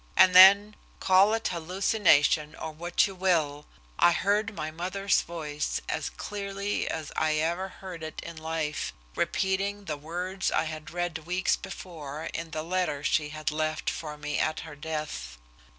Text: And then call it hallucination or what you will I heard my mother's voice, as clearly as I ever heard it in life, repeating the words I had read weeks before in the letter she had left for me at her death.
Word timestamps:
And 0.17 0.33
then 0.35 0.75
call 0.99 1.35
it 1.35 1.49
hallucination 1.49 2.55
or 2.55 2.71
what 2.71 3.05
you 3.05 3.13
will 3.13 3.67
I 3.99 4.13
heard 4.13 4.55
my 4.55 4.71
mother's 4.71 5.21
voice, 5.21 5.79
as 5.87 6.09
clearly 6.09 6.87
as 6.89 7.11
I 7.15 7.35
ever 7.35 7.67
heard 7.67 8.01
it 8.01 8.19
in 8.23 8.35
life, 8.35 8.93
repeating 9.15 9.85
the 9.85 9.97
words 9.97 10.49
I 10.51 10.63
had 10.63 10.89
read 10.89 11.27
weeks 11.27 11.55
before 11.55 12.31
in 12.33 12.49
the 12.49 12.63
letter 12.63 13.03
she 13.03 13.29
had 13.29 13.51
left 13.51 13.91
for 13.91 14.17
me 14.17 14.39
at 14.39 14.61
her 14.61 14.75
death. 14.75 15.37